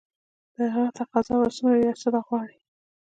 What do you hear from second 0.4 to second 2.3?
د هغه تقاضا به څومره وي او څه به